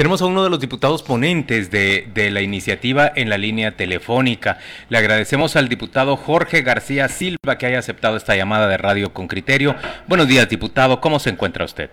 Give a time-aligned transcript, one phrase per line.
[0.00, 4.56] Tenemos a uno de los diputados ponentes de, de, la iniciativa en la línea telefónica.
[4.88, 9.28] Le agradecemos al diputado Jorge García Silva que haya aceptado esta llamada de radio con
[9.28, 9.74] criterio.
[10.08, 11.02] Buenos días, diputado.
[11.02, 11.90] ¿Cómo se encuentra usted?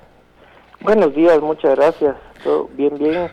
[0.79, 2.15] Buenos días, muchas gracias.
[2.45, 3.27] Todo bien, bien.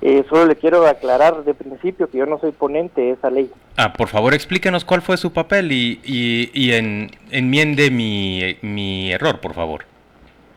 [0.00, 3.50] Eh, solo le quiero aclarar de principio que yo no soy ponente de esa ley.
[3.76, 9.10] Ah, por favor, explíquenos cuál fue su papel y, y, y en, enmiende mi, mi
[9.10, 9.86] error, por favor.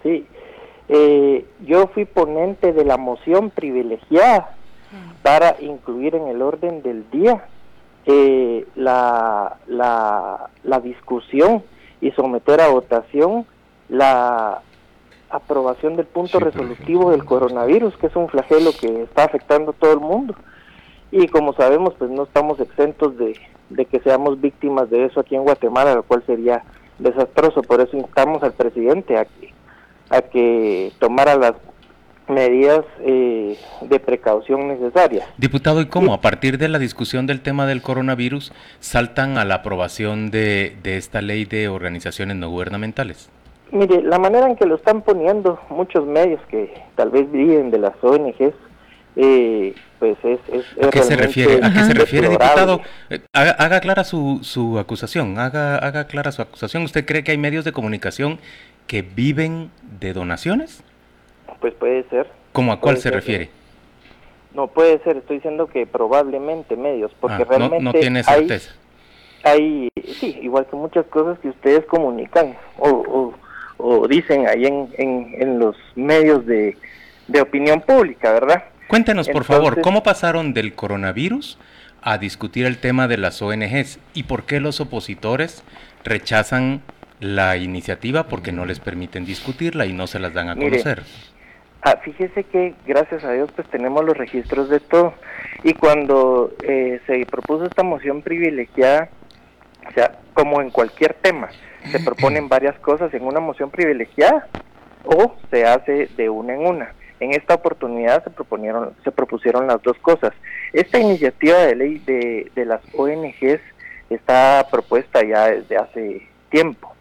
[0.03, 0.27] Sí,
[0.95, 4.55] eh, yo fui ponente de la moción privilegiada
[5.23, 7.45] para incluir en el orden del día
[8.05, 11.63] eh, la, la, la discusión
[11.99, 13.47] y someter a votación
[13.89, 14.61] la
[15.31, 19.73] aprobación del punto sí, resolutivo del coronavirus, que es un flagelo que está afectando a
[19.73, 20.35] todo el mundo.
[21.11, 23.35] Y como sabemos, pues no estamos exentos de,
[23.71, 26.63] de que seamos víctimas de eso aquí en Guatemala, lo cual sería
[26.99, 27.63] desastroso.
[27.63, 29.52] Por eso instamos al presidente a que,
[30.09, 31.53] a que tomara las
[32.27, 35.27] medidas eh, de precaución necesarias.
[35.37, 36.13] Diputado, ¿y cómo?
[36.13, 40.97] A partir de la discusión del tema del coronavirus, saltan a la aprobación de, de
[40.97, 43.29] esta ley de organizaciones no gubernamentales.
[43.71, 47.79] Mire, la manera en que lo están poniendo muchos medios que tal vez viven de
[47.79, 48.53] las ONGs,
[49.15, 52.81] eh, pues es, es, ¿A qué se refiere, ¿A qué se refiere diputado?
[53.09, 56.83] Eh, haga, haga, clara su, su acusación, haga, haga clara su acusación.
[56.83, 58.39] ¿Usted cree que hay medios de comunicación
[58.87, 60.83] que viven de donaciones?
[61.59, 62.29] Pues puede ser.
[62.51, 63.13] ¿Cómo a cuál se ser.
[63.13, 63.49] refiere?
[64.53, 68.71] No puede ser, estoy diciendo que probablemente medios, porque ah, realmente no, no tiene certeza.
[69.43, 73.33] Hay, hay, sí, igual que muchas cosas que ustedes comunican o, o
[73.77, 76.77] o dicen ahí en, en, en los medios de,
[77.27, 78.63] de, opinión pública, ¿verdad?
[78.87, 81.57] Cuéntenos, por Entonces, favor, ¿cómo pasaron del coronavirus
[82.01, 85.63] a discutir el tema de las ONGs y por qué los opositores
[86.03, 86.81] rechazan
[87.23, 90.99] la iniciativa porque no les permiten discutirla y no se las dan a conocer?
[90.99, 91.11] Mire,
[91.81, 95.13] ah, fíjese que gracias a Dios pues tenemos los registros de todo
[95.63, 99.09] y cuando eh, se propuso esta moción privilegiada,
[99.87, 101.49] o sea, como en cualquier tema,
[101.91, 104.47] se proponen varias cosas en una moción privilegiada
[105.05, 106.93] o se hace de una en una.
[107.19, 110.33] En esta oportunidad se proponieron, se propusieron las dos cosas.
[110.73, 113.61] Esta iniciativa de ley de, de las ONGs
[114.09, 116.93] está propuesta ya desde hace tiempo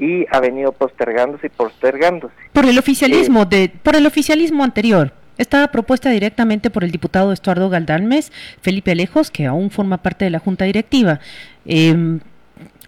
[0.00, 2.34] y ha venido postergándose y postergándose.
[2.54, 5.12] Por el oficialismo eh, de, por el oficialismo anterior.
[5.36, 10.30] Estaba propuesta directamente por el diputado Estuardo Galdalmes, Felipe Alejos, que aún forma parte de
[10.30, 11.20] la Junta Directiva.
[11.66, 11.94] Eh,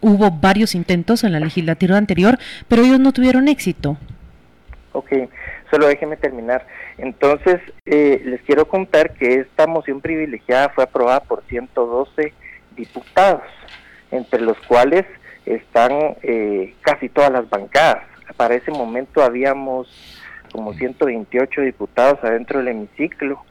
[0.00, 3.96] hubo varios intentos en la legislatura anterior, pero ellos no tuvieron éxito.
[4.92, 5.10] Ok,
[5.70, 6.66] solo déjeme terminar.
[6.98, 12.32] Entonces, eh, les quiero contar que esta moción privilegiada fue aprobada por 112
[12.76, 13.42] diputados,
[14.10, 15.06] entre los cuales
[15.46, 18.04] están eh, casi todas las bancadas.
[18.36, 19.88] Para ese momento habíamos
[20.52, 23.42] como 128 diputados adentro del hemiciclo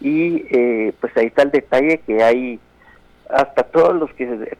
[0.00, 2.60] y eh, pues ahí está el detalle que hay
[3.28, 4.56] hasta todos los que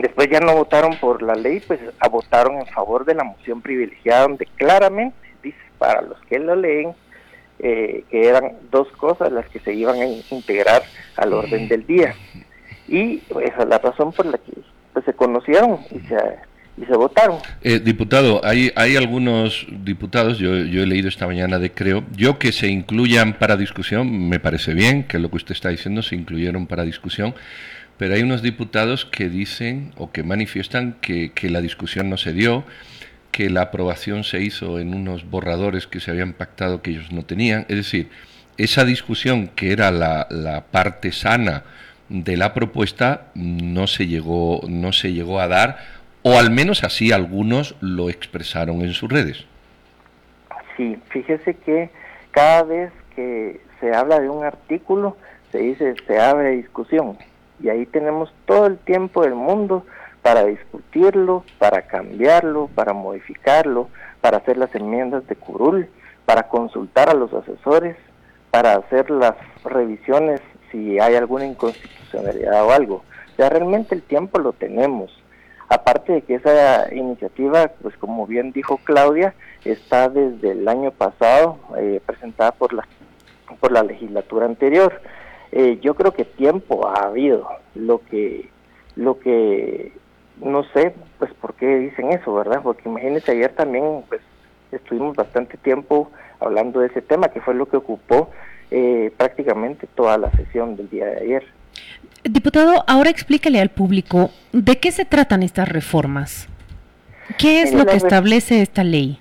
[0.00, 1.78] Después ya no votaron por la ley, pues
[2.10, 6.94] votaron en favor de la moción privilegiada, donde claramente dice para los que lo leen
[7.58, 10.82] eh, que eran dos cosas las que se iban a integrar
[11.16, 12.14] al orden del día.
[12.88, 14.51] Y esa es la razón por la que
[15.22, 16.16] conocieron y se,
[16.82, 17.38] y se votaron.
[17.62, 22.40] Eh, diputado, hay, hay algunos diputados, yo, yo he leído esta mañana de Creo, yo
[22.40, 26.16] que se incluyan para discusión, me parece bien que lo que usted está diciendo se
[26.16, 27.34] incluyeron para discusión,
[27.98, 32.32] pero hay unos diputados que dicen o que manifiestan que, que, la discusión no se
[32.32, 32.64] dio,
[33.30, 37.22] que la aprobación se hizo en unos borradores que se habían pactado que ellos no
[37.22, 37.64] tenían.
[37.68, 38.08] Es decir,
[38.56, 41.62] esa discusión que era la, la parte sana
[42.12, 45.78] de la propuesta no se llegó, no se llegó a dar,
[46.22, 49.46] o al menos así algunos lo expresaron en sus redes.
[50.76, 51.90] Sí, fíjese que
[52.30, 55.16] cada vez que se habla de un artículo,
[55.50, 57.16] se dice se abre discusión
[57.62, 59.86] y ahí tenemos todo el tiempo del mundo
[60.20, 63.88] para discutirlo, para cambiarlo, para modificarlo,
[64.20, 65.88] para hacer las enmiendas de curul,
[66.26, 67.96] para consultar a los asesores,
[68.50, 69.34] para hacer las
[69.64, 70.40] revisiones
[70.72, 73.04] si hay alguna inconstitucionalidad o algo.
[73.32, 75.12] O sea, realmente el tiempo lo tenemos.
[75.68, 79.34] Aparte de que esa iniciativa, pues como bien dijo Claudia,
[79.64, 82.86] está desde el año pasado eh, presentada por la
[83.60, 85.00] por la legislatura anterior.
[85.52, 87.48] Eh, yo creo que tiempo ha habido.
[87.74, 88.48] Lo que,
[88.96, 89.92] lo que,
[90.40, 92.60] no sé, pues por qué dicen eso, ¿verdad?
[92.62, 94.20] Porque imagínense, ayer también, pues,
[94.70, 96.10] estuvimos bastante tiempo
[96.40, 98.30] hablando de ese tema, que fue lo que ocupó
[98.74, 101.44] eh, prácticamente toda la sesión del día de ayer.
[102.24, 106.48] Diputado, ahora explícale al público de qué se tratan estas reformas.
[107.38, 109.18] ¿Qué es en lo que establece esta ley?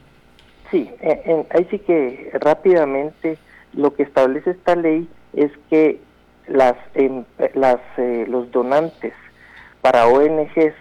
[0.71, 3.37] Sí, en, en, ahí sí que rápidamente
[3.73, 5.99] lo que establece esta ley es que
[6.47, 9.13] las, em, las eh, los donantes
[9.81, 10.75] para ONGs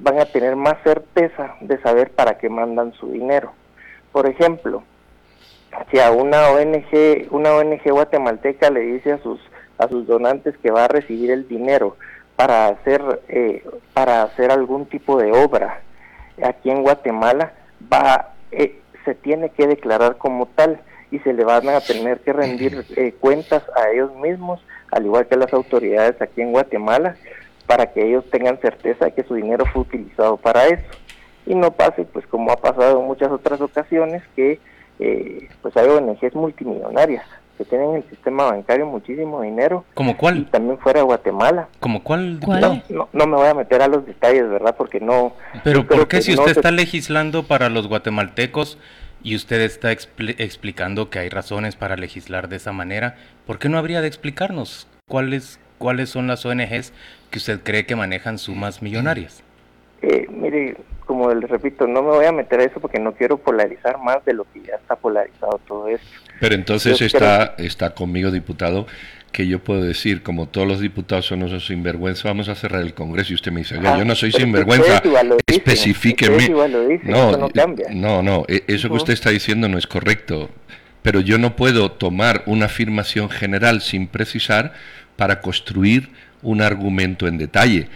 [0.00, 3.52] van a tener más certeza de saber para qué mandan su dinero.
[4.10, 4.82] Por ejemplo,
[5.90, 9.40] si a una ONG, una ONG guatemalteca le dice a sus
[9.78, 11.96] a sus donantes que va a recibir el dinero
[12.36, 13.64] para hacer eh,
[13.94, 15.80] para hacer algún tipo de obra.
[16.42, 17.52] Aquí en Guatemala
[17.92, 20.80] va eh, se tiene que declarar como tal
[21.10, 25.26] y se le van a tener que rendir eh, cuentas a ellos mismos al igual
[25.26, 27.16] que las autoridades aquí en Guatemala
[27.66, 30.84] para que ellos tengan certeza de que su dinero fue utilizado para eso.
[31.46, 34.60] Y no pase pues como ha pasado en muchas otras ocasiones que
[34.98, 37.24] eh, pues hay ONGs multimillonarias
[37.58, 39.84] que tienen en el sistema bancario muchísimo dinero.
[39.94, 40.38] ¿Como cuál?
[40.38, 41.68] Y también fuera de Guatemala.
[41.80, 42.40] ¿Como cuál?
[42.40, 44.74] No, no, me voy a meter a los detalles, ¿verdad?
[44.76, 45.34] Porque no...
[45.64, 48.78] Pero ¿por qué si usted está legislando para los guatemaltecos
[49.22, 53.16] y usted está explicando que hay razones para legislar de esa manera,
[53.46, 56.92] ¿por qué no habría de explicarnos cuáles, cuáles son las ONGs
[57.30, 59.44] que usted cree que manejan sumas millonarias?
[60.02, 60.76] Eh, mire,
[61.06, 64.24] como les repito, no me voy a meter a eso porque no quiero polarizar más
[64.24, 66.06] de lo que ya está polarizado todo esto.
[66.40, 68.86] Pero entonces está, está conmigo, diputado,
[69.32, 72.94] que yo puedo decir, como todos los diputados son unos sinvergüenza, vamos a cerrar el
[72.94, 75.02] Congreso y usted me dice, yo no soy sinvergüenza,
[75.46, 76.48] especifíqueme.
[77.04, 77.48] No, no,
[77.90, 80.50] no, no, e, eso que usted está diciendo no es correcto,
[81.02, 84.74] pero yo no puedo tomar una afirmación general sin precisar
[85.16, 86.10] para construir
[86.42, 87.88] un argumento en detalle.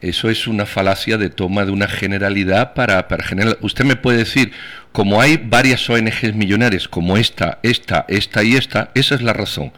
[0.00, 3.58] Eso es una falacia de toma de una generalidad para, para general.
[3.60, 4.52] Usted me puede decir,
[4.92, 9.72] como hay varias ONGs millonarias, como esta, esta, esta y esta, esa es la razón.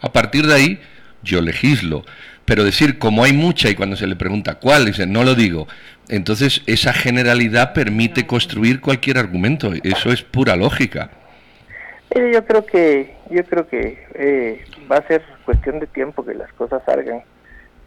[0.00, 0.80] A partir de ahí,
[1.22, 2.04] yo legislo.
[2.44, 5.66] Pero decir, como hay mucha y cuando se le pregunta cuál, dice, no lo digo.
[6.08, 9.72] Entonces, esa generalidad permite construir cualquier argumento.
[9.82, 11.10] Eso es pura lógica.
[12.14, 16.52] yo creo que, yo creo que eh, va a ser cuestión de tiempo que las
[16.52, 17.22] cosas salgan,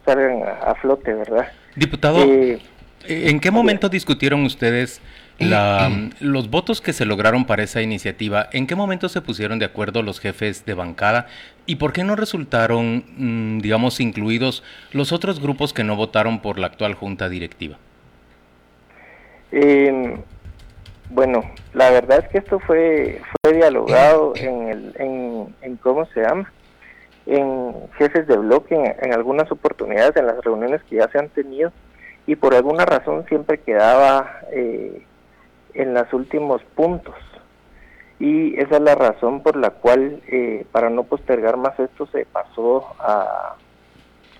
[0.04, 1.48] salgan a flote, ¿verdad?
[1.78, 2.60] Diputado, eh,
[3.06, 5.00] ¿en qué momento discutieron ustedes
[5.38, 8.48] la, los votos que se lograron para esa iniciativa?
[8.52, 11.26] ¿En qué momento se pusieron de acuerdo los jefes de bancada?
[11.66, 16.58] ¿Y por qué no resultaron, mm, digamos, incluidos los otros grupos que no votaron por
[16.58, 17.78] la actual junta directiva?
[21.10, 21.42] Bueno,
[21.72, 26.52] la verdad es que esto fue, fue dialogado en, el, en, en ¿cómo se llama?
[27.28, 31.72] En jefes de bloque en, algunas oportunidades en las reuniones que ya se han tenido
[32.26, 35.02] y por alguna razón siempre quedaba eh,
[35.74, 37.14] en los últimos puntos
[38.18, 42.24] y esa es la razón por la cual eh, para no postergar más esto se
[42.24, 43.54] pasó a,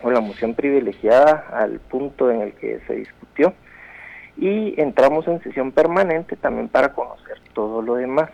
[0.02, 3.52] a la moción privilegiada al punto en el que se discutió
[4.38, 8.30] y entramos en sesión permanente también para conocer todo lo demás.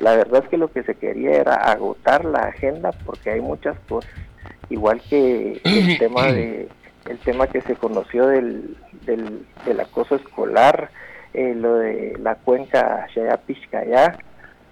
[0.00, 3.78] La verdad es que lo que se quería era agotar la agenda porque hay muchas
[3.88, 4.10] cosas,
[4.70, 6.68] igual que el tema de
[7.08, 10.90] el tema que se conoció del, del, acoso escolar,
[11.34, 14.18] eh, lo de la cuenca Shaya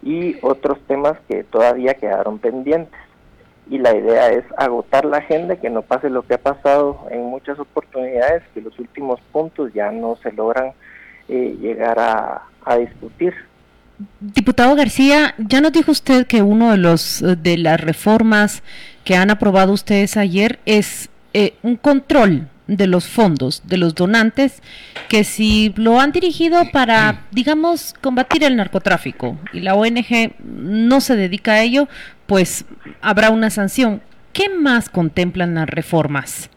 [0.02, 3.00] y otros temas que todavía quedaron pendientes.
[3.70, 7.24] Y la idea es agotar la agenda, que no pase lo que ha pasado en
[7.24, 10.72] muchas oportunidades, que los últimos puntos ya no se logran
[11.28, 13.34] eh, llegar a, a discutir.
[14.20, 18.62] Diputado García, ya nos dijo usted que uno de los eh, de las reformas
[19.04, 24.62] que han aprobado ustedes ayer es eh, un control de los fondos de los donantes
[25.08, 31.16] que si lo han dirigido para, digamos, combatir el narcotráfico y la ONG no se
[31.16, 31.88] dedica a ello,
[32.26, 32.66] pues
[33.00, 34.02] habrá una sanción.
[34.32, 36.50] ¿Qué más contemplan las reformas?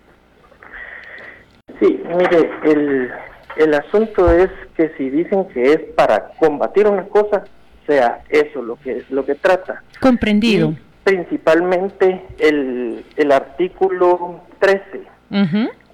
[1.79, 3.09] Sí, mire, el,
[3.57, 7.43] el asunto es que si dicen que es para combatir una cosa,
[7.87, 9.83] sea eso lo que es lo que trata.
[9.99, 10.75] Comprendido.
[11.03, 15.01] principalmente el, el artículo 13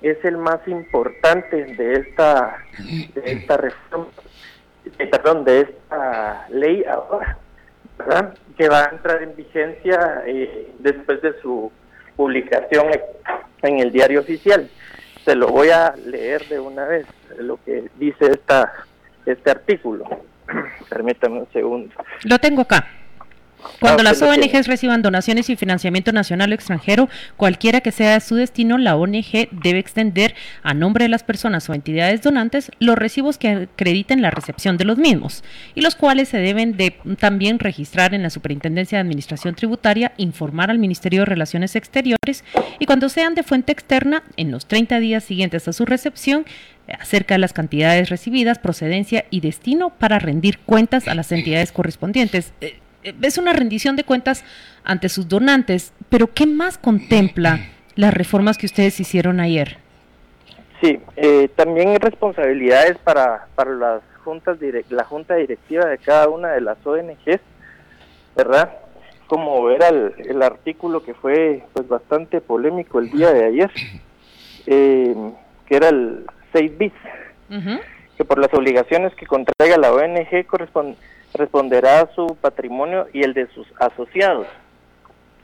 [0.01, 2.57] es el más importante de esta
[3.13, 4.07] de esta reforma,
[4.99, 7.37] eh, perdón, de esta ley ahora,
[7.97, 8.33] ¿verdad?
[8.57, 11.71] Que va a entrar en vigencia eh, después de su
[12.15, 12.87] publicación
[13.61, 14.69] en el diario oficial
[15.27, 17.05] se lo voy a leer de una vez,
[17.37, 18.71] lo que dice esta,
[19.25, 20.05] este artículo.
[20.89, 21.93] Permítame un segundo.
[22.23, 22.87] Lo tengo acá.
[23.79, 28.35] Cuando ah, las ONGs reciban donaciones y financiamiento nacional o extranjero, cualquiera que sea su
[28.35, 33.37] destino, la ONG debe extender a nombre de las personas o entidades donantes los recibos
[33.37, 35.43] que acrediten la recepción de los mismos
[35.75, 40.71] y los cuales se deben de también registrar en la Superintendencia de Administración Tributaria, informar
[40.71, 42.43] al Ministerio de Relaciones Exteriores
[42.79, 46.45] y cuando sean de fuente externa, en los 30 días siguientes a su recepción,
[46.99, 52.53] acerca de las cantidades recibidas, procedencia y destino para rendir cuentas a las entidades correspondientes.
[53.21, 54.43] Es una rendición de cuentas
[54.83, 57.59] ante sus donantes, pero ¿qué más contempla
[57.95, 59.77] las reformas que ustedes hicieron ayer?
[60.81, 64.57] Sí, eh, también hay responsabilidades para, para las juntas
[64.89, 67.39] la junta directiva de cada una de las ONGs,
[68.35, 68.71] ¿verdad?
[69.27, 73.71] Como era el, artículo que fue pues bastante polémico el día de ayer,
[74.67, 75.15] eh,
[75.65, 76.93] que era el 6 bis,
[78.17, 80.45] que por las obligaciones que contraiga la ONG
[81.37, 84.47] responderá a su patrimonio y el de sus asociados.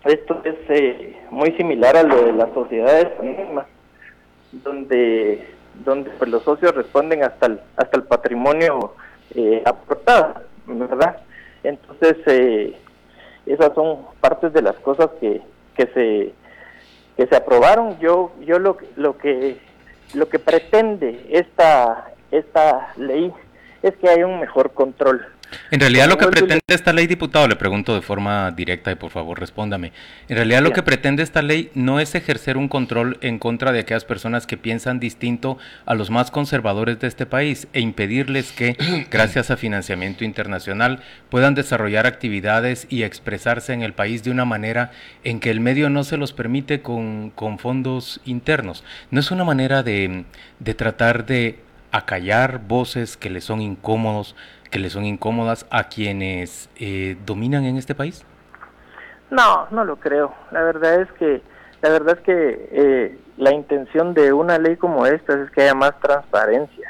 [0.03, 3.67] Esto es eh, muy similar a lo de las sociedades mismas,
[4.51, 8.93] donde donde pues, los socios responden hasta el, hasta el patrimonio
[9.33, 11.17] eh, aportado, ¿verdad?
[11.63, 12.77] Entonces, eh,
[13.45, 15.41] esas son partes de las cosas que,
[15.75, 16.33] que se
[17.17, 17.99] que se aprobaron.
[17.99, 19.57] Yo yo lo, lo que
[20.13, 23.31] lo que pretende esta esta ley
[23.81, 25.25] es que haya un mejor control
[25.71, 29.11] en realidad lo que pretende esta ley, diputado, le pregunto de forma directa y por
[29.11, 29.91] favor respóndame.
[30.29, 33.79] En realidad lo que pretende esta ley no es ejercer un control en contra de
[33.79, 38.77] aquellas personas que piensan distinto a los más conservadores de este país e impedirles que,
[39.11, 44.91] gracias a financiamiento internacional, puedan desarrollar actividades y expresarse en el país de una manera
[45.23, 48.83] en que el medio no se los permite con, con fondos internos.
[49.11, 50.25] No es una manera de,
[50.59, 51.59] de tratar de
[51.91, 54.35] acallar voces que le son incómodos
[54.73, 58.25] que le son incómodas a quienes eh, dominan en este país?
[59.29, 60.33] No, no lo creo.
[60.51, 61.43] La verdad es que
[61.83, 65.75] la verdad es que eh, la intención de una ley como esta es que haya
[65.75, 66.89] más transparencia,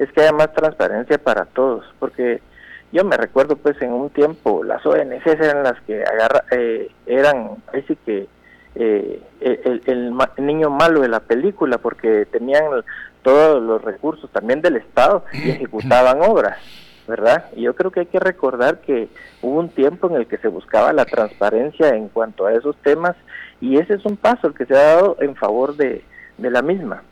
[0.00, 2.42] es que haya más transparencia para todos, porque
[2.90, 7.50] yo me recuerdo pues en un tiempo las ONGs eran las que agarra, eh, eran
[7.72, 8.26] así que
[8.74, 12.64] el, el, niño malo de la película porque tenían
[13.22, 16.58] todos los recursos también del Estado y ejecutaban obras.
[17.06, 17.46] ¿Verdad?
[17.54, 19.08] Y yo creo que hay que recordar que
[19.42, 23.16] hubo un tiempo en el que se buscaba la transparencia en cuanto a esos temas
[23.60, 26.02] y ese es un paso el que se ha dado en favor de,
[26.38, 27.02] la misma.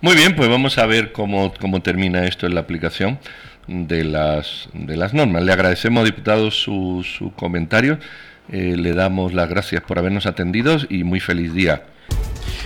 [0.00, 3.18] Muy bien, pues vamos a ver cómo, cómo termina esto en la aplicación
[3.66, 5.42] de las, de las normas.
[5.42, 7.98] Le agradecemos, diputado, su, su comentario.
[8.50, 11.82] Eh, le damos las gracias por habernos atendido y muy feliz día.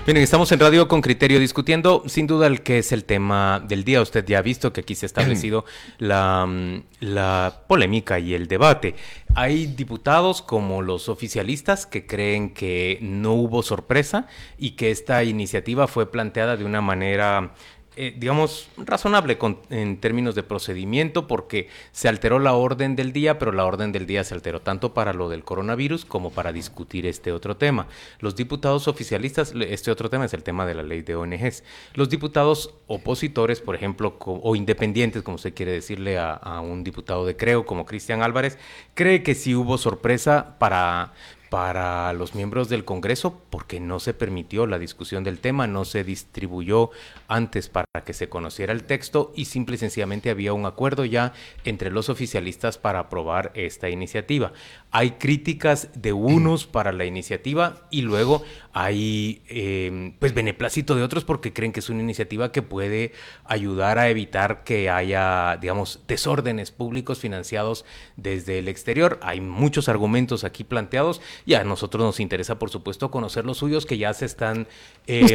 [0.05, 3.85] Bien, estamos en Radio con Criterio discutiendo sin duda el que es el tema del
[3.85, 4.03] día.
[4.03, 5.65] Usted ya ha visto que aquí se ha establecido
[5.99, 8.97] la, mm, la polémica y el debate.
[9.37, 14.27] Hay diputados como los oficialistas que creen que no hubo sorpresa
[14.59, 17.55] y que esta iniciativa fue planteada de una manera
[17.97, 23.53] eh, digamos, razonable en términos de procedimiento porque se alteró la orden del día, pero
[23.53, 27.33] la orden del día se alteró tanto para lo del coronavirus como para discutir este
[27.33, 27.87] otro tema.
[28.21, 31.65] Los diputados oficialistas, este otro tema es el tema de la ley de ONGs.
[31.95, 37.37] Los diputados opositores, por ejemplo, o independientes, como se quiere decirle a, un diputado de
[37.37, 38.59] Creo como Cristian Álvarez,
[38.95, 41.13] cree que sí hubo sorpresa para
[41.53, 46.03] para los miembros del Congreso porque no se permitió la discusión del tema, no se
[46.03, 46.89] distribuyó
[47.33, 51.33] antes para que se conociera el texto y simple y sencillamente había un acuerdo ya
[51.65, 54.53] entre los oficialistas para aprobar esta iniciativa.
[54.91, 58.43] Hay críticas de unos para la iniciativa y luego
[58.75, 63.13] hay em, pues beneplácito de otros porque creen que es una iniciativa que puede
[63.45, 67.87] ayudar a evitar que haya, digamos, desórdenes públicos financiados
[68.17, 69.19] desde el exterior.
[69.23, 73.87] Hay muchos argumentos aquí planteados y a nosotros nos interesa, por supuesto, conocer los suyos
[73.87, 74.67] que ya se están
[75.07, 75.27] em,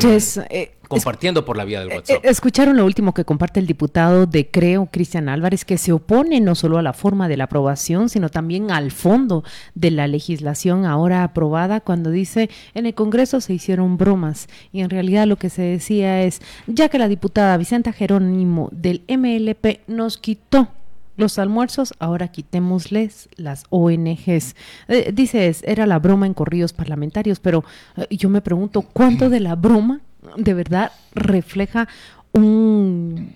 [0.50, 2.26] eh, compartiendo por la vía del eh, WhatsApp.
[2.26, 6.40] Eh, escucharon lo último que comparte el diputado de Creo, Cristian Álvarez, que se opone
[6.42, 9.44] no solo a la forma de la aprobación, sino también al fondo
[9.76, 14.90] de la legislación ahora aprobada, cuando dice en el Congreso se hicieron bromas y en
[14.90, 20.18] realidad lo que se decía es, ya que la diputada Vicenta Jerónimo del MLP nos
[20.18, 20.70] quitó
[21.18, 24.56] los almuerzos, ahora quitémosles las ONGs.
[24.88, 27.66] Eh, dices, era la broma en corridos parlamentarios, pero
[27.98, 30.02] eh, yo me pregunto, ¿cuánto de la broma
[30.36, 31.88] de verdad refleja
[32.34, 33.36] un,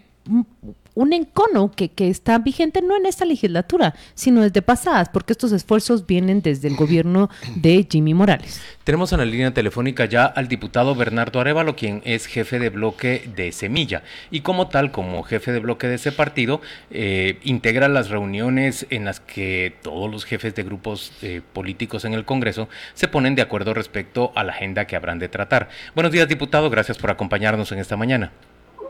[1.14, 6.06] encono que, que, está vigente no en esta legislatura, sino desde pasadas, porque estos esfuerzos
[6.06, 8.62] vienen desde el gobierno de Jimmy Morales.
[8.84, 13.30] Tenemos en la línea telefónica ya al diputado Bernardo Arevalo, quien es jefe de bloque
[13.36, 18.10] de Semilla, y como tal, como jefe de bloque de ese partido, eh, integra las
[18.10, 23.08] reuniones en las que todos los jefes de grupos eh, políticos en el Congreso se
[23.08, 25.70] ponen de acuerdo respecto a la agenda que habrán de tratar.
[25.96, 28.32] Buenos días, diputado, gracias por acompañarnos en esta mañana.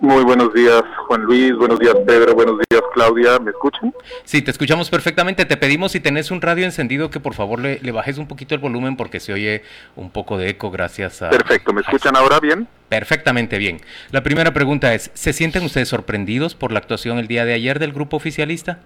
[0.02, 1.56] Muy buenos días, Juan Luis.
[1.56, 2.34] Buenos días, Pedro.
[2.34, 3.38] Buenos días, Claudia.
[3.38, 3.94] ¿Me escuchan?
[4.24, 5.46] Sí, te escuchamos perfectamente.
[5.46, 8.62] Te pedimos si tenés un radio encendido que por favor le, bajes un poquito el
[8.62, 9.62] volumen porque se oye
[9.96, 11.30] un poco de eco gracias a...
[11.30, 11.72] Perfecto.
[11.72, 12.68] ¿Me escuchan ahora bien?
[12.90, 13.80] Perfectamente bien.
[14.10, 17.78] La primera pregunta es, ¿se sienten ustedes sorprendidos por la actuación el día de ayer
[17.78, 18.80] del grupo oficialista?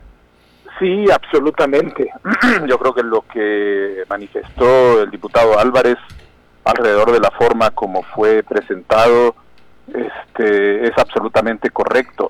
[0.79, 2.11] Sí, absolutamente.
[2.67, 5.97] Yo creo que lo que manifestó el diputado Álvarez
[6.65, 9.33] alrededor de la forma como fue presentado
[9.87, 12.29] este, es absolutamente correcto.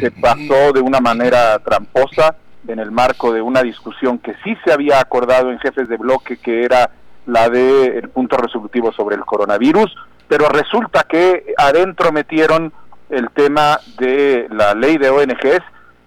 [0.00, 2.36] Se pasó de una manera tramposa
[2.66, 6.36] en el marco de una discusión que sí se había acordado en jefes de bloque,
[6.36, 6.90] que era
[7.26, 9.94] la del el punto resolutivo sobre el coronavirus,
[10.28, 12.72] pero resulta que adentro metieron
[13.08, 15.62] el tema de la ley de ONGs,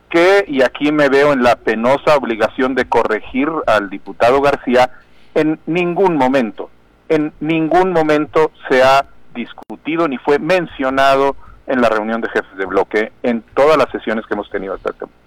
[0.10, 4.92] que, y aquí me veo en la penosa obligación de corregir al diputado García,
[5.34, 6.70] en ningún momento,
[7.10, 11.36] en ningún momento se ha discutido ni fue mencionado
[11.68, 14.92] en la reunión de jefes de bloque en todas las sesiones que hemos tenido hasta
[14.92, 15.22] este momento.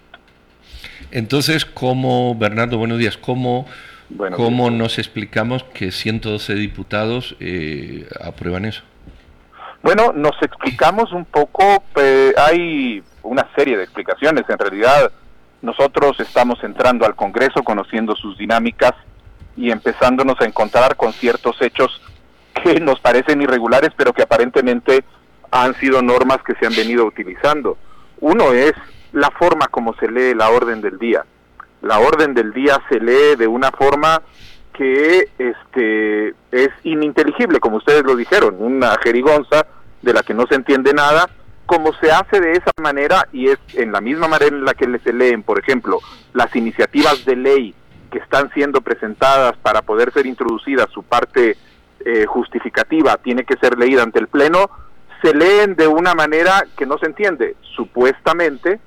[1.11, 3.67] Entonces, ¿cómo, Bernardo, buenos días, cómo,
[4.37, 8.83] cómo nos explicamos que 112 diputados eh, aprueban eso?
[9.83, 15.13] Bueno, nos explicamos un poco, eh, hay una serie de explicaciones, en realidad
[15.63, 18.93] nosotros estamos entrando al Congreso conociendo sus dinámicas
[19.57, 22.01] y empezándonos a encontrar con ciertos hechos
[22.63, 25.05] que nos parecen irregulares, pero que aparentemente
[25.51, 27.77] han sido normas que se han venido utilizando.
[28.21, 28.73] Uno es
[29.13, 31.25] la forma como se lee la orden del día.
[31.83, 34.23] La orden del día se lee de una forma
[34.73, 39.67] que este es ininteligible, como ustedes lo dijeron, una jerigonza
[40.03, 41.31] de la que no se entiende nada,
[41.67, 44.87] como se hace de esa manera y es en la misma manera en la que
[44.99, 46.01] se leen, por ejemplo,
[46.33, 47.75] las iniciativas de ley
[48.11, 51.57] que están siendo presentadas para poder ser introducidas, su parte
[52.05, 54.71] eh, justificativa tiene que ser leída ante el Pleno,
[55.23, 58.79] se leen de una manera que no se entiende, supuestamente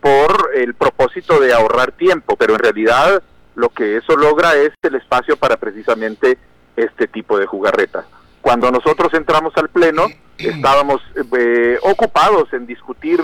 [0.00, 3.22] por el propósito de ahorrar tiempo, pero en realidad
[3.54, 6.38] lo que eso logra es el espacio para precisamente
[6.76, 8.06] este tipo de jugarretas.
[8.40, 10.06] Cuando nosotros entramos al Pleno,
[10.38, 11.02] estábamos
[11.36, 13.20] eh, ocupados en discutir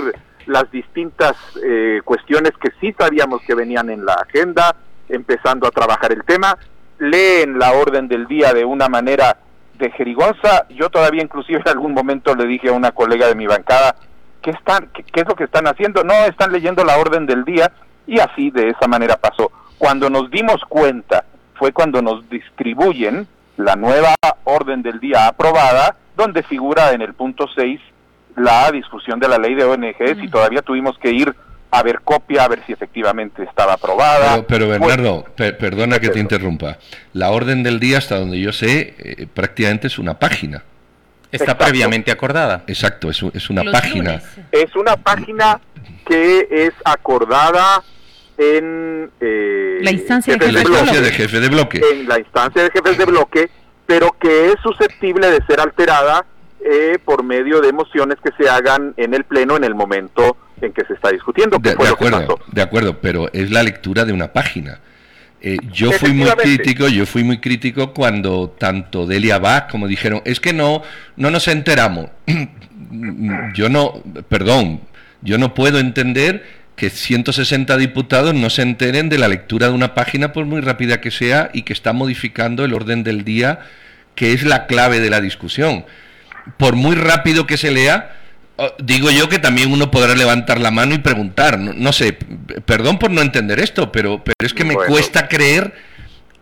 [0.47, 4.76] las distintas eh, cuestiones que sí sabíamos que venían en la agenda,
[5.09, 6.59] empezando a trabajar el tema,
[6.99, 9.37] leen la orden del día de una manera
[9.79, 10.67] de jerigonza.
[10.71, 13.97] Yo todavía inclusive en algún momento le dije a una colega de mi bancada,
[14.42, 16.05] ¿qué, están, qué, es lo que están haciendo?
[16.05, 17.73] No, están leyendo la orden del día
[18.07, 19.51] y así de esa manera pasó.
[19.79, 24.14] Cuando nos dimos cuenta fue cuando nos distribuyen la nueva
[24.45, 27.81] orden del día aprobada, donde figura en el punto 6
[28.37, 31.35] la discusión de la ley de ONGs y todavía tuvimos que ir
[31.75, 34.47] a ver copia, a ver si efectivamente estaba aprobada.
[34.47, 36.79] Pero, Bernardo, perdona que te interrumpa.
[37.13, 40.63] La orden del día, hasta donde yo sé, eh, prácticamente es una página.
[41.33, 42.63] Está previamente acordada.
[42.69, 44.23] Exacto, es, es una página.
[44.53, 45.61] Es una página
[46.07, 47.83] que es acordada
[48.39, 51.81] en eh, la instancia, de, de jefe de bloque.
[51.93, 53.51] En la instancia de jefes de bloque,
[53.85, 56.25] pero que es susceptible de ser alterada
[56.61, 60.73] eh, por medio de mociones que se hagan en el Pleno en el momento en
[60.73, 61.59] que se está discutiendo.
[61.59, 64.81] De, acuerdo, de acuerdo, pero es la lectura de una página.
[65.40, 70.23] Eh, yo fui muy crítico, yo fui muy crítico cuando tanto Delia Bach como dijeron,
[70.25, 70.83] es que no,
[71.17, 72.09] no nos enteramos.
[73.55, 74.81] yo no, perdón,
[75.21, 76.45] yo no puedo entender
[76.77, 81.01] que 160 diputados no se enteren de la lectura de una página, por muy rápida
[81.01, 83.61] que sea, y que está modificando el orden del día,
[84.14, 85.85] que es la clave de la discusión.
[86.57, 88.17] Por muy rápido que se lea,
[88.79, 91.59] digo yo que también uno podrá levantar la mano y preguntar.
[91.59, 92.12] No, sé,
[92.64, 95.75] perdón por no entender esto, pero, pero es que me cuesta creer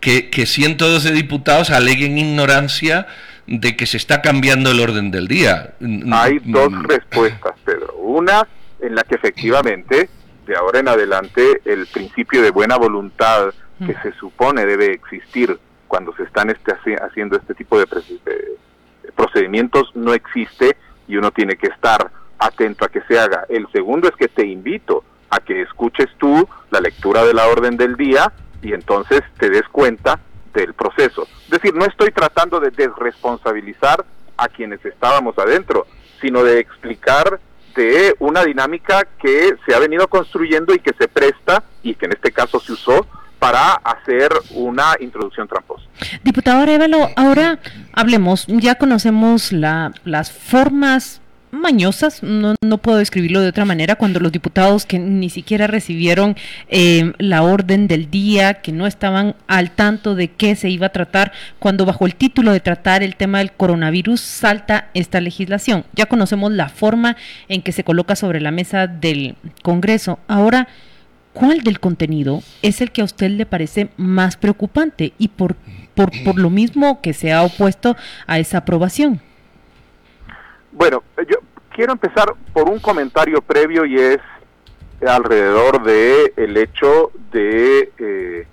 [0.00, 3.06] que, que 112 diputados aleguen ignorancia
[3.46, 5.74] de que se está cambiando el orden del día.
[6.12, 7.94] Hay dos respuestas, Pedro.
[7.96, 8.46] Una
[8.80, 10.08] en la que efectivamente,
[10.46, 13.52] de ahora en adelante, el principio de buena voluntad
[13.84, 16.72] que se supone debe existir cuando se están este,
[17.02, 17.86] haciendo este tipo de
[19.16, 20.76] procedimientos no existe
[21.12, 23.44] y uno tiene que estar atento a que se haga.
[23.50, 27.76] El segundo es que te invito a que escuches tú la lectura de la orden
[27.76, 30.18] del día y entonces te des cuenta
[30.54, 31.28] del proceso.
[31.44, 34.06] Es decir, no estoy tratando de desresponsabilizar
[34.38, 35.86] a quienes estábamos adentro,
[36.22, 37.38] sino de explicar
[37.76, 42.12] de una dinámica que se ha venido construyendo y que se presta y que en
[42.12, 43.06] este caso se usó
[43.42, 45.82] para hacer una introducción tramposa.
[46.22, 47.58] Diputado Arevalo, ahora
[47.92, 54.20] hablemos, ya conocemos la, las formas mañosas, no, no, puedo describirlo de otra manera, cuando
[54.20, 56.36] los diputados que ni siquiera recibieron
[56.68, 60.92] eh, la orden del día, que no estaban al tanto de qué se iba a
[60.92, 65.84] tratar, cuando bajo el título de tratar el tema del coronavirus salta esta legislación.
[65.94, 67.16] Ya conocemos la forma
[67.48, 70.20] en que se coloca sobre la mesa del Congreso.
[70.28, 70.68] Ahora,
[71.32, 75.56] ¿cuál del contenido es el que a usted le parece más preocupante y por,
[75.94, 79.20] por, por lo mismo que se ha opuesto a esa aprobación?
[80.72, 81.38] Bueno, yo
[81.74, 84.18] quiero empezar por un comentario previo y es,
[85.06, 88.46] alrededor de el hecho de eh,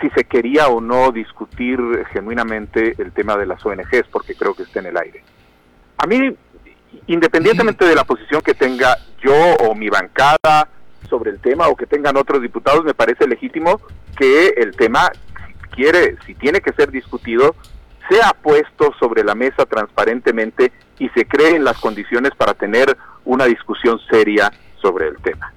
[0.00, 1.78] si se quería o no discutir
[2.12, 5.22] genuinamente el tema de las ONGs, porque creo que está en el aire.
[5.98, 6.34] A mí,
[7.08, 9.34] independientemente de la posición que tenga yo
[9.68, 10.68] o mi bancada
[11.08, 13.80] sobre el tema o que tengan otros diputados, me parece legítimo
[14.16, 17.54] que el tema, si quiere, si tiene que ser discutido,
[18.08, 23.98] sea puesto sobre la mesa transparentemente y se creen las condiciones para tener una discusión
[24.10, 25.52] seria sobre el tema.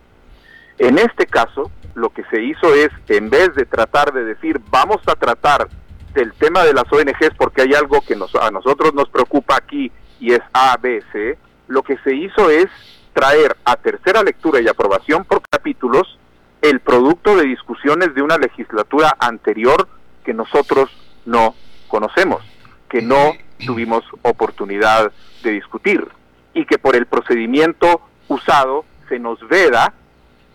[0.78, 5.00] En este caso, lo que se hizo es, en vez de tratar de decir, vamos
[5.08, 5.68] a tratar
[6.14, 9.92] del tema de las ONGs porque hay algo que nos, a nosotros nos preocupa aquí
[10.20, 12.68] y es A, B, C, lo que se hizo es
[13.14, 16.18] traer a tercera lectura y aprobación por capítulos
[16.62, 19.88] el producto de discusiones de una legislatura anterior
[20.24, 20.90] que nosotros
[21.26, 21.56] no
[21.88, 22.42] conocemos,
[22.90, 23.34] que no
[23.66, 25.12] tuvimos oportunidad
[25.44, 26.08] de discutir
[26.54, 29.94] y que por el procedimiento usado se nos veda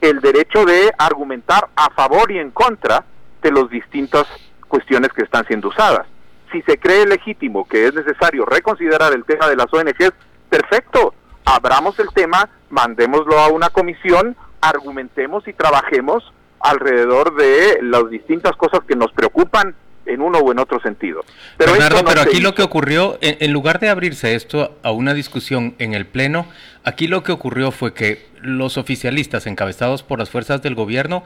[0.01, 3.05] el derecho de argumentar a favor y en contra
[3.42, 4.27] de las distintas
[4.66, 6.07] cuestiones que están siendo usadas.
[6.53, 10.12] Si se cree legítimo que es necesario reconsiderar el tema de las ONGs,
[10.49, 11.14] perfecto,
[11.59, 16.25] abramos el tema, mandémoslo a una comisión, argumentemos y trabajemos
[16.61, 19.75] alrededor de las distintas cosas que nos preocupan
[20.07, 21.21] en uno o en otro sentido.
[21.57, 21.73] Pero,
[22.07, 26.07] pero aquí lo que ocurrió, en, lugar de abrirse esto a una discusión en el
[26.07, 26.47] Pleno,
[26.85, 31.25] aquí lo que ocurrió fue que los oficialistas encabezados por las fuerzas del gobierno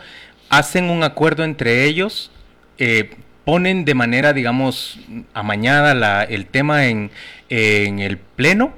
[0.48, 2.32] hacen un acuerdo entre ellos,
[2.78, 3.14] eh,
[3.44, 4.98] ponen de manera, digamos,
[5.32, 7.10] amañada la, el tema en,
[7.50, 8.74] en el Pleno,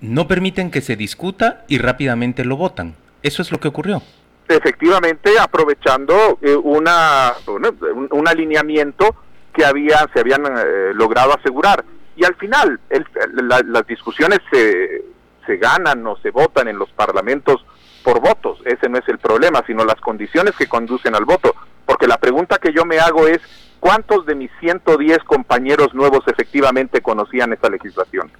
[0.00, 2.94] no permiten que se discuta y rápidamente lo votan.
[3.22, 4.02] Eso es lo que ocurrió
[4.48, 9.14] efectivamente aprovechando eh, una, un, alineamiento
[9.52, 11.84] que había, se habían eh, logrado asegurar.
[12.16, 12.80] Y al final,
[13.40, 15.04] las discusiones se,
[15.46, 17.64] se ganan o se votan en los parlamentos
[18.02, 18.58] por votos.
[18.64, 21.54] Ese no es el problema, sino las condiciones que conducen al voto.
[21.86, 23.38] Porque la pregunta que yo me hago es,
[23.78, 28.32] ¿cuántos de mis 110 compañeros nuevos efectivamente conocían esta legislación?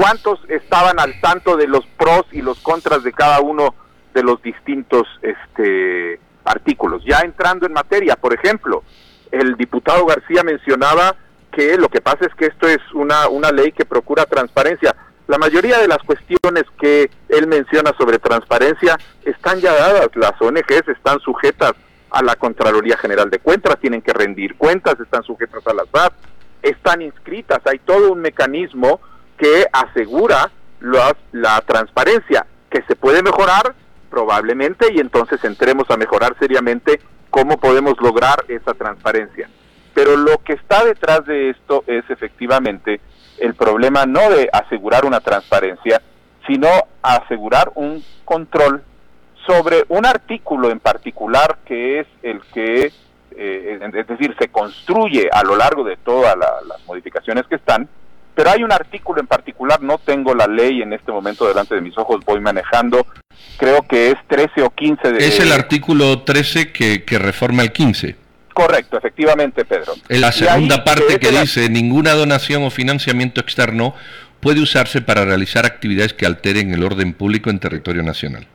[0.00, 3.74] ¿Cuántos estaban al tanto de los pros y los contras de cada uno
[4.14, 7.04] de los distintos este, artículos?
[7.04, 8.82] Ya entrando en materia, por ejemplo,
[9.30, 11.16] el diputado García mencionaba
[11.52, 14.96] que lo que pasa es que esto es una, una ley que procura transparencia.
[15.28, 20.08] La mayoría de las cuestiones que él menciona sobre transparencia están ya dadas.
[20.14, 21.72] Las ONGs están sujetas
[22.08, 26.14] a la Contraloría General de Cuentas, tienen que rendir cuentas, están sujetas a las VAT,
[26.62, 27.60] están inscritas.
[27.66, 28.98] Hay todo un mecanismo
[29.40, 30.50] que asegura
[31.32, 33.74] la transparencia, que se puede mejorar
[34.10, 37.00] probablemente y entonces entremos a mejorar seriamente
[37.30, 39.48] cómo podemos lograr esa transparencia.
[39.94, 43.00] Pero lo que está detrás de esto es efectivamente
[43.38, 46.02] el problema no de asegurar una transparencia,
[46.46, 46.68] sino
[47.02, 48.82] asegurar un control
[49.46, 52.92] sobre un artículo en particular que es el que,
[53.36, 57.88] eh, es decir, se construye a lo largo de todas las modificaciones que están,
[58.40, 61.82] pero hay un artículo en particular, no tengo la ley en este momento delante de
[61.82, 63.06] mis ojos, voy manejando,
[63.58, 65.18] creo que es 13 o 15 de...
[65.28, 68.16] Es el artículo 13 que, que reforma el 15.
[68.54, 69.92] Correcto, efectivamente, Pedro.
[70.08, 73.94] En la segunda parte que dice, ninguna donación o financiamiento externo
[74.40, 78.46] puede usarse para realizar actividades que alteren el orden público en territorio nacional.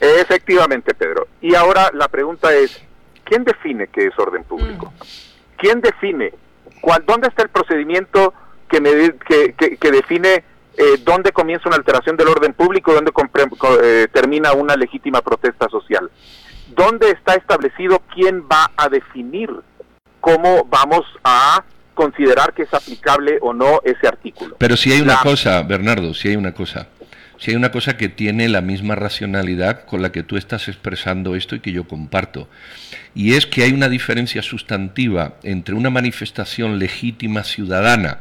[0.00, 1.28] Efectivamente, Pedro.
[1.40, 2.78] Y ahora la pregunta es,
[3.24, 4.92] ¿quién define qué es orden público?
[4.98, 5.02] Mm.
[5.56, 6.30] ¿Quién define?
[6.82, 8.34] Cuál, ¿Dónde está el procedimiento
[8.70, 8.90] que, me,
[9.26, 10.44] que, que, define
[10.76, 13.12] eh, dónde comienza una alteración del orden público, dónde
[13.82, 16.10] eh, termina una legítima protesta social.
[16.68, 19.50] ¿Dónde está establecido quién va a definir
[20.20, 24.56] cómo vamos a considerar que es aplicable o no ese artículo?
[24.58, 26.86] Pero si hay una cosa, Bernardo, si hay una cosa.
[27.40, 31.34] Si hay una cosa que tiene la misma racionalidad con la que tú estás expresando
[31.34, 32.50] esto y que yo comparto,
[33.14, 38.18] y es que hay una diferencia sustantiva entre una manifestación legítima ciudadana,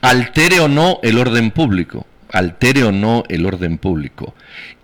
[0.00, 4.34] altere o no el orden público, altere o no el orden público,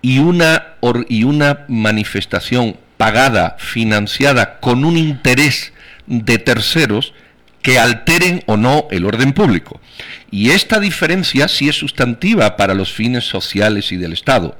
[0.03, 0.75] y una,
[1.09, 5.73] y una manifestación pagada, financiada con un interés
[6.05, 7.15] de terceros
[7.61, 9.79] que alteren o no el orden público.
[10.31, 14.57] Y esta diferencia sí es sustantiva para los fines sociales y del Estado.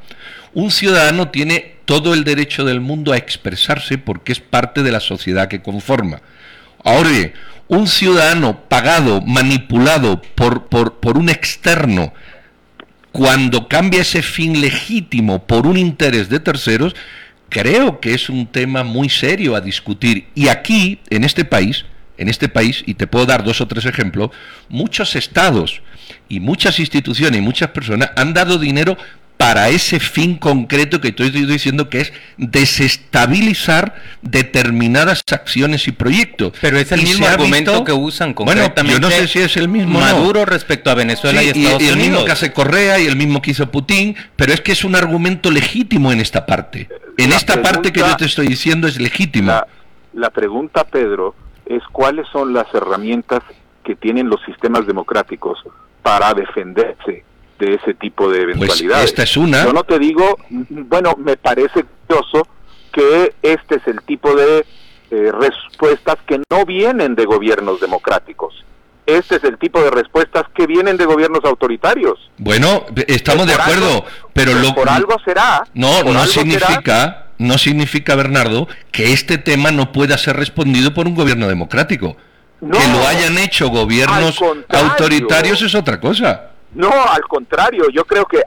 [0.53, 4.99] Un ciudadano tiene todo el derecho del mundo a expresarse porque es parte de la
[4.99, 6.21] sociedad que conforma.
[6.83, 7.31] Ahora
[7.71, 12.13] un ciudadano pagado, manipulado por, por, un externo,
[13.13, 16.97] cuando cambia ese fin legítimo por un interés de terceros,
[17.47, 20.27] creo que es un tema muy serio a discutir.
[20.35, 21.85] Y aquí, en este país,
[22.21, 24.29] en este país, y te puedo dar dos o tres ejemplos,
[24.69, 25.81] muchos estados
[26.29, 28.95] y muchas instituciones y muchas personas han dado dinero
[29.38, 36.53] para ese fin concreto que estoy diciendo que es desestabilizar determinadas acciones y proyectos.
[36.62, 38.81] Pero es el mismo argumento que usan concretamente.
[38.84, 41.86] Bueno, yo no sé si es el mismo Maduro respecto a Venezuela y Estados y,
[41.86, 44.73] y el mismo que hace Correa y el mismo que hizo Putin, pero es que
[44.73, 46.88] es un argumento legítimo en esta parte.
[47.17, 49.60] En esta parte que yo te estoy diciendo es legítimo.
[50.13, 51.34] la pregunta, Pedro,
[51.75, 53.41] es cuáles son las herramientas
[53.84, 55.60] que tienen los sistemas democráticos
[56.01, 57.23] para defenderse
[57.60, 59.05] de ese tipo de pues eventualidades.
[59.05, 59.63] esta es una.
[59.63, 62.47] Yo no te digo, bueno, me parece curioso
[62.91, 64.65] que este es el tipo de
[65.12, 68.65] eh, respuestas que no vienen de gobiernos democráticos.
[69.05, 72.31] Este es el tipo de respuestas que vienen de gobiernos autoritarios.
[72.38, 75.63] Bueno, estamos de acuerdo, pero lo por algo será.
[75.73, 81.15] No, no significa, no significa Bernardo que este tema no pueda ser respondido por un
[81.15, 82.15] gobierno democrático.
[82.60, 86.51] que lo hayan hecho gobiernos autoritarios es otra cosa.
[86.73, 88.41] No, al contrario, yo creo que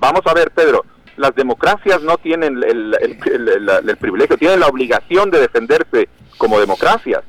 [0.00, 0.84] vamos a ver, Pedro,
[1.16, 7.22] las democracias no tienen el, privilegio, tienen la obligación de defenderse como democracias,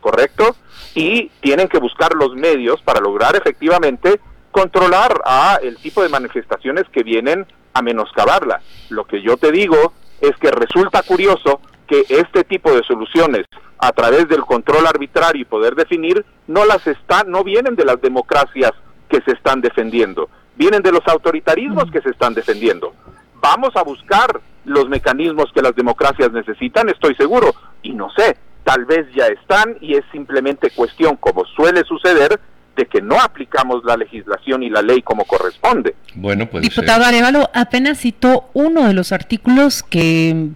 [0.00, 0.56] ¿correcto?
[0.94, 6.84] Y tienen que buscar los medios para lograr efectivamente controlar a el tipo de manifestaciones
[6.92, 8.60] que vienen a menoscabarla.
[8.90, 13.46] Lo que yo te digo es que resulta curioso que este tipo de soluciones
[13.78, 18.00] a través del control arbitrario y poder definir no las están no vienen de las
[18.00, 18.70] democracias
[19.08, 22.94] que se están defendiendo, vienen de los autoritarismos que se están defendiendo.
[23.34, 28.84] Vamos a buscar los mecanismos que las democracias necesitan, estoy seguro, y no sé, tal
[28.84, 32.40] vez ya están y es simplemente cuestión, como suele suceder,
[32.76, 35.94] de que no aplicamos la legislación y la ley como corresponde.
[36.14, 36.62] Bueno, pues.
[36.62, 40.48] Diputado Arevalo, apenas citó uno de los artículos que,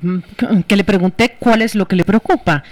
[0.67, 2.65] que le pregunté cuál es lo que le preocupa,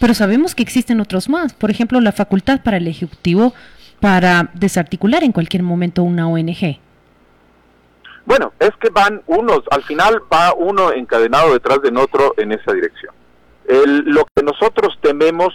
[0.00, 1.52] pero sabemos que existen otros más.
[1.54, 3.54] Por ejemplo, la facultad para el Ejecutivo
[4.00, 6.78] para desarticular en cualquier momento una ONG?
[8.24, 12.72] Bueno, es que van unos, al final va uno encadenado detrás de otro en esa
[12.72, 13.14] dirección.
[13.66, 15.54] lo que nosotros tememos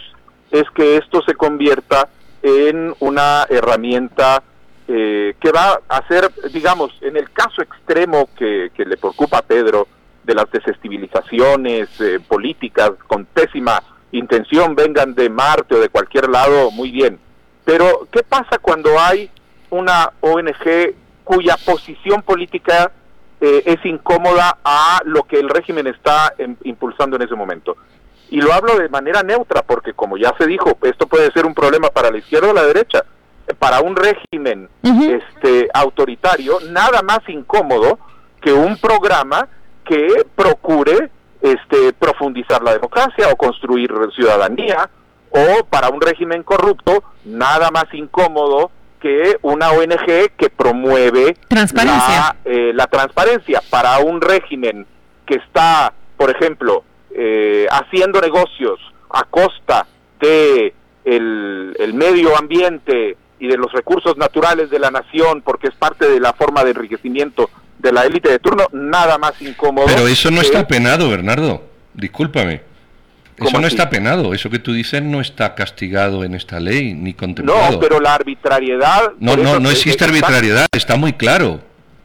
[0.50, 2.08] es que esto se convierta
[2.44, 4.42] en una herramienta
[4.86, 9.88] eh, que va a ser, digamos, en el caso extremo que, le preocupa a Pedro,
[10.22, 16.70] de las desestabilizaciones eh, políticas con pésima intención, vengan de Marte o de cualquier lado,
[16.70, 17.18] muy bien.
[17.64, 19.30] Pero, ¿qué pasa cuando hay
[19.70, 22.92] una ONG cuya posición política
[23.40, 27.74] eh, es incómoda a lo que el régimen está impulsando en ese momento?
[28.34, 31.54] Y lo hablo de manera neutra porque, como ya se dijo, esto puede ser un
[31.54, 33.04] problema para la izquierda o la derecha.
[33.60, 38.00] Para un régimen este, autoritario, nada más incómodo
[38.40, 39.46] que un programa
[39.84, 44.90] que procure este, profundizar la democracia o construir ciudadanía
[45.30, 52.18] o para un régimen corrupto, nada más incómodo que una ONG que promueve transparencia.
[52.18, 53.62] La, eh, la transparencia.
[53.70, 54.88] Para un régimen
[55.24, 56.82] que está, por ejemplo,
[57.14, 59.86] eh, haciendo negocios a costa
[60.20, 60.74] de
[61.04, 66.08] el, el, medio ambiente y de los recursos naturales de la nación, porque es parte
[66.08, 69.86] de la forma de enriquecimiento de la élite de turno, nada más incómodo.
[69.86, 71.62] Pero eso no está penado, Bernardo.
[71.92, 72.62] Discúlpame.
[73.36, 77.14] Eso no está penado, eso que tú dices no está castigado en esta ley ni
[77.14, 77.72] contemplado.
[77.72, 79.12] No, pero la arbitrariedad.
[79.18, 81.60] No, no, no existe arbitrariedad, está muy claro.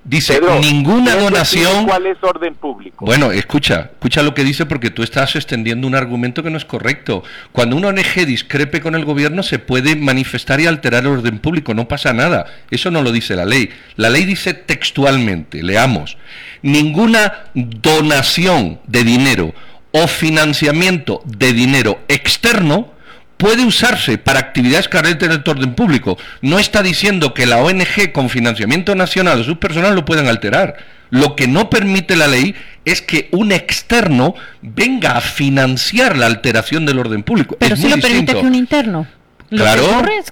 [0.10, 1.86] Dice, ninguna donación...
[1.86, 3.06] ¿Cuál es orden público?
[3.06, 6.66] Bueno, escucha, escucha lo que dice porque tú estás extendiendo un argumento que no es
[6.66, 7.24] correcto.
[7.52, 11.76] Cuando una ONG discrepe con el gobierno se puede manifestar y alterar el orden público,
[11.76, 12.48] no pasa nada.
[12.72, 13.70] Eso no lo dice la ley.
[13.98, 16.18] La ley dice textualmente, leamos,
[16.64, 19.54] ninguna donación de dinero
[19.92, 22.94] o financiamiento de dinero externo
[23.40, 26.18] puede usarse para actividades carentes del orden público.
[26.42, 30.76] No está diciendo que la ONG con financiamiento nacional o sus personal lo puedan alterar.
[31.10, 36.86] Lo que no permite la ley es que un externo venga a financiar la alteración
[36.86, 37.56] del orden público.
[37.58, 39.08] Pero si lo permite que un interno.
[39.50, 39.84] claro,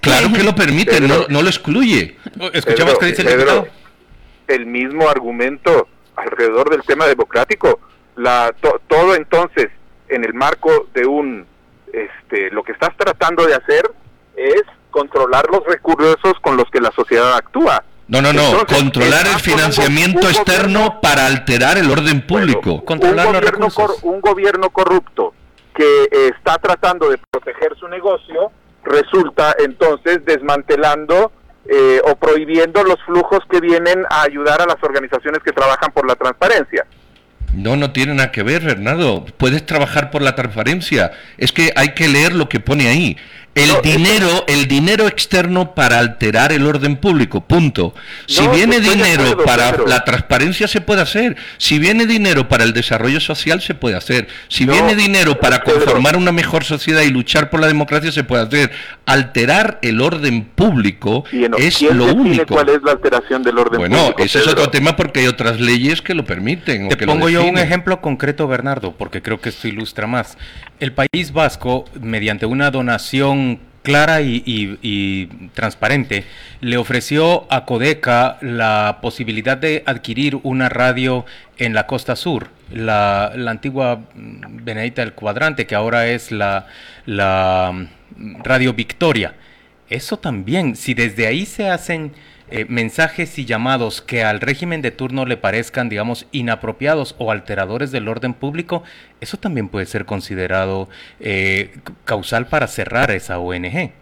[0.02, 2.18] claro que lo permite, no, lo excluye.
[2.52, 3.64] Escuchamos que dice el
[4.48, 7.80] El mismo argumento alrededor del tema democrático
[8.18, 8.54] la,
[8.88, 9.70] todo entonces
[10.10, 11.46] en el marco de un,
[11.94, 13.90] este, lo que estás tratando de hacer
[14.36, 17.84] es controlar los recursos con los que la sociedad actúa.
[18.08, 22.86] No, no, no, controlar el financiamiento externo para alterar el orden público.
[22.86, 23.68] controlar un, gobierno
[24.04, 25.34] un gobierno corrupto
[25.76, 28.52] que está tratando de proteger su negocio
[28.84, 31.34] resulta entonces desmantelando
[31.66, 36.08] eh, o prohibiendo los flujos que vienen a ayudar a las organizaciones que trabajan por
[36.08, 36.88] la transparencia.
[37.54, 39.26] No, no tiene nada que ver, Bernardo.
[39.26, 41.12] Puedes trabajar por la transparencia.
[41.38, 43.18] Es que hay que leer lo que pone ahí.
[43.58, 47.94] El dinero, el dinero externo para alterar el orden público, punto.
[48.28, 53.20] Si viene dinero para la transparencia se puede hacer, si viene dinero para el desarrollo
[53.20, 57.60] social se puede hacer, si viene dinero para conformar una mejor sociedad y luchar por
[57.60, 58.72] la democracia se puede hacer.
[59.06, 61.24] Alterar el orden público
[61.58, 62.54] es lo único.
[62.54, 63.98] ¿Cuál es la alteración del orden público?
[63.98, 66.90] Bueno, ese es otro tema porque hay otras leyes que lo permiten.
[66.90, 70.38] Te pongo yo un ejemplo concreto, Bernardo, porque creo que esto ilustra más.
[70.80, 76.26] El País Vasco, mediante una donación clara y, transparente,
[76.60, 81.26] le ofreció a Codeca la posibilidad de adquirir una radio
[81.58, 86.68] en la costa sur, la, antigua Benedita del Cuadrante, que ahora es la,
[88.44, 89.36] Radio Victoria.
[89.90, 92.12] Eso también, si desde ahí se hacen
[92.50, 97.92] eh, mensajes y llamados que al régimen de turno le parezcan, digamos, inapropiados o alteradores
[97.92, 98.84] del orden público,
[99.20, 100.88] eso también puede ser considerado
[101.20, 103.76] eh, causal para cerrar esa ONG.
[103.76, 103.94] Eh,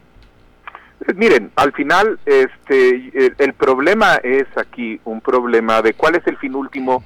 [1.16, 6.54] miren, al final este el, problema es aquí un problema de cuál es el fin
[6.54, 7.04] último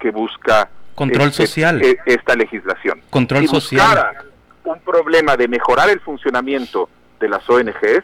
[0.00, 3.00] que busca control este, social esta legislación.
[3.08, 4.16] Control si social.
[4.64, 6.88] un problema de mejorar el funcionamiento
[7.20, 8.02] de las ONGs,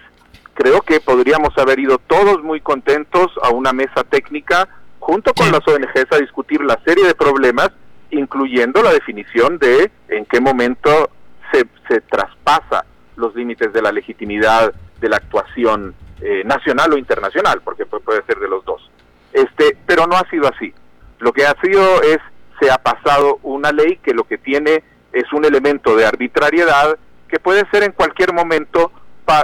[0.58, 4.68] creo que podríamos haber ido todos muy contentos a una mesa técnica
[4.98, 7.70] junto con las ONGs a discutir la serie de problemas,
[8.10, 11.10] incluyendo la definición de en qué momento
[11.52, 17.60] se, se traspasa los límites de la legitimidad de la actuación eh, nacional o internacional,
[17.62, 18.90] porque puede ser de los dos.
[19.32, 20.74] Este, pero no ha sido así.
[21.20, 22.18] Lo que ha sido es
[22.58, 27.38] se ha pasado una ley que lo que tiene es un elemento de arbitrariedad que
[27.38, 28.90] puede ser en cualquier momento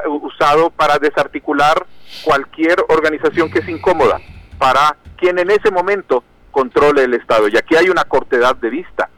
[0.08, 1.86] usado para desarticular
[2.22, 4.20] cualquier organización que es incómoda
[4.58, 7.48] para quien en ese momento controle el Estado.
[7.48, 9.10] Y aquí hay una cortedad de vista.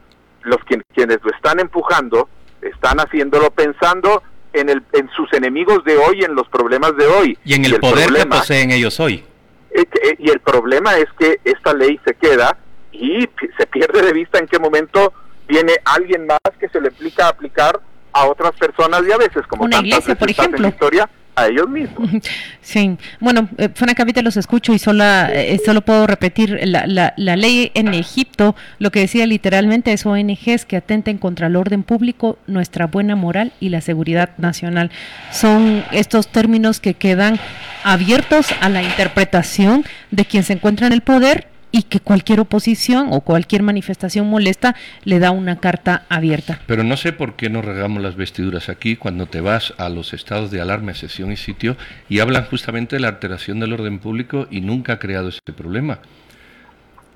[0.43, 0.57] Los
[0.93, 2.29] quienes lo están empujando
[2.61, 7.37] están haciéndolo pensando en, el, en sus enemigos de hoy, en los problemas de hoy.
[7.45, 9.23] Y en el, poder que poseen ellos hoy.
[9.71, 9.85] Eh,
[10.17, 12.57] y el problema es que esta ley se queda
[12.91, 15.13] y se pierde de vista en qué momento
[15.47, 17.79] viene alguien más que se le explica aplicar
[18.17, 22.09] a otras personas y a veces, como una iglesia, por ejemplo, historia, a ellos mismos.
[22.61, 27.37] Sí, bueno, eh, francamente los escucho y solo, eh, solo puedo repetir la, la, la,
[27.37, 32.37] ley en Egipto, lo que decía literalmente es ONGs que atenten contra el orden público,
[32.45, 34.91] nuestra buena moral y la seguridad nacional.
[35.31, 37.39] Son estos términos que quedan
[37.85, 43.07] abiertos a la interpretación de quien se encuentra en el poder y que cualquier oposición
[43.11, 46.61] o cualquier manifestación molesta le da una carta abierta.
[46.65, 50.13] Pero no sé por qué nos regamos las vestiduras aquí cuando te vas a los
[50.13, 51.77] estados de alarma, sesión y sitio
[52.09, 55.99] y hablan justamente de la alteración del orden público y nunca ha creado ese problema.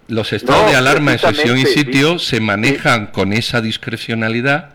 [0.07, 4.71] Los estados de alarma, sesión y sitio se manejan con esa discrecionalidad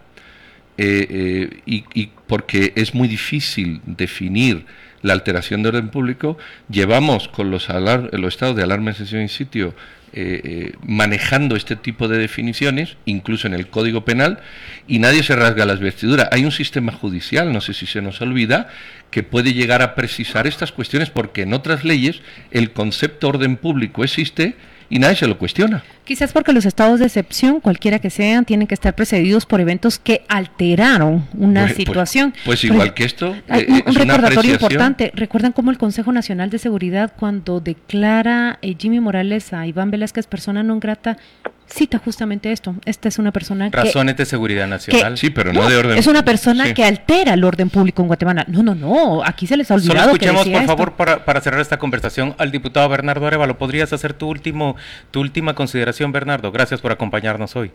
[0.79, 4.65] eh, eh, y, y porque es muy difícil definir
[5.07, 6.37] la alteración de orden público,
[6.69, 9.73] llevamos con los, los estados de alarma, sesión y sitio
[10.13, 14.41] eh, eh, manejando este tipo de definiciones, incluso en el Código Penal,
[14.89, 16.29] y nadie se rasga las vestiduras.
[16.33, 18.69] Hay un sistema judicial, no sé si se nos olvida,
[19.13, 24.03] que puede llegar a precisar estas cuestiones, porque en otras leyes el concepto orden público
[24.03, 24.57] existe
[24.89, 25.83] y nadie se lo cuestiona.
[26.05, 29.99] Quizás porque los estados de excepción, cualquiera que sean, tienen que estar precedidos por eventos
[29.99, 32.35] que alteraron una pues, pues, situación.
[32.45, 33.35] Pues, igual que esto.
[33.49, 35.11] Eh, un, recordatorio importante.
[35.15, 40.27] ¿Recuerdan cómo el Consejo Nacional de Seguridad, cuando declara eh, Jimmy Morales a Iván Velázquez
[40.27, 41.19] persona no grata,
[41.67, 42.75] cita justamente esto.
[42.85, 45.19] Esta es una persona Razones de seguridad nacional.
[45.19, 45.99] sí, pero no, de orden.
[45.99, 48.45] Es una persona que altera el orden público en Guatemala.
[48.49, 49.23] No, no, no.
[49.25, 50.01] Aquí se les ha olvidado.
[50.01, 53.59] Solo escuchemos, por favor, para, para, cerrar esta conversación, al diputado Bernardo Arevalo.
[53.59, 54.77] ¿Podrías hacer tu último,
[55.11, 56.53] tu última consideración, Bernardo?
[56.53, 57.71] Gracias por acompañarnos hoy.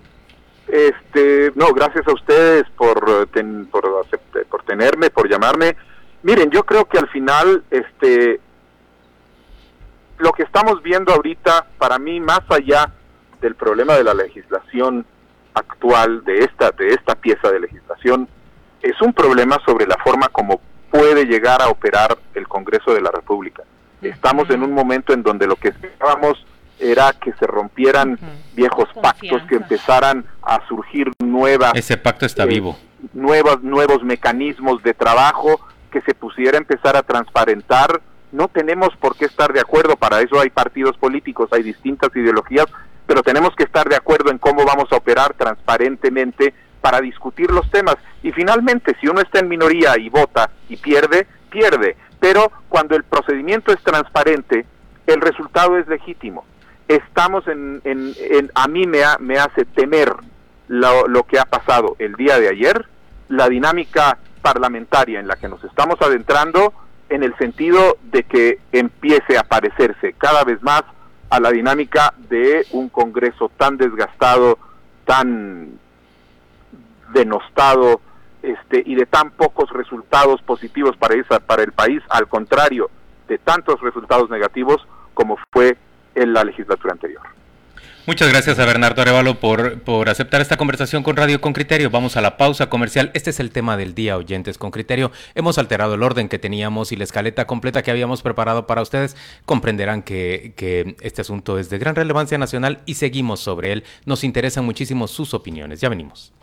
[0.68, 3.28] Este, no, gracias a ustedes por,
[3.70, 4.06] por,
[4.50, 5.76] por tenerme, por llamarme.
[6.24, 8.40] Miren, yo creo que al final, este,
[10.20, 12.92] lo que estamos viendo ahorita, para mí, más allá
[13.42, 15.06] del problema de la legislación
[15.54, 18.28] actual, de esta, de esta pieza de legislación,
[18.82, 23.12] es un problema sobre la forma como puede llegar a operar el Congreso de la
[23.12, 23.64] República.
[24.02, 26.46] Estamos en un momento en donde lo que esperábamos
[26.80, 28.18] era que se rompieran
[28.54, 31.74] viejos pactos, que empezaran a surgir nuevas...
[31.76, 32.78] Ese pacto está eh, vivo.
[33.14, 35.62] Nuevos, nuevos mecanismos de trabajo,
[35.92, 38.02] que se pusiera a empezar a transparentar.
[38.32, 42.66] No tenemos por qué estar de acuerdo, para eso hay partidos políticos, hay distintas ideologías,
[43.12, 47.70] pero tenemos que estar de acuerdo en cómo vamos a operar transparentemente para discutir los
[47.70, 47.98] temas.
[48.24, 51.98] Y finalmente, si uno está en minoría y vota y pierde, pierde.
[52.22, 54.66] Pero cuando el procedimiento es transparente,
[55.08, 56.46] el resultado es legítimo.
[56.88, 60.14] Estamos en, en, a mí me, me hace temer
[60.70, 62.88] lo, lo que ha pasado el día de ayer,
[63.28, 66.72] la dinámica parlamentaria en la que nos estamos adentrando
[67.10, 70.84] en el sentido de que empiece a parecerse cada vez más
[71.32, 74.60] a la dinámica de un Congreso tan desgastado,
[75.06, 75.80] tan
[77.14, 78.02] denostado
[78.44, 82.90] este, y de tan pocos resultados positivos para, esa, para el país, al contrario
[83.30, 85.78] de tantos resultados negativos como fue
[86.16, 87.24] en la legislatura anterior.
[88.08, 91.92] Muchas gracias a Bernardo Arevalo por, por aceptar esta conversación con Radio con Criterio.
[91.92, 93.12] Vamos a la pausa comercial.
[93.14, 95.12] Este es el tema del día, oyentes con criterio.
[95.36, 99.16] Hemos alterado el orden que teníamos y la escaleta completa que habíamos preparado para ustedes.
[99.46, 103.84] Comprenderán que, que este asunto es de gran relevancia nacional y seguimos sobre él.
[104.06, 105.80] Nos interesan muchísimo sus opiniones.
[105.80, 106.34] Ya venimos.